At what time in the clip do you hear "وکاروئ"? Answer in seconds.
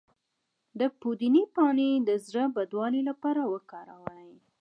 3.53-4.31